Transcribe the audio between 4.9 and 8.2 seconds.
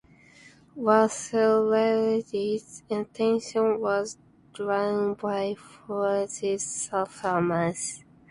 by Firdousis "Shahnameh".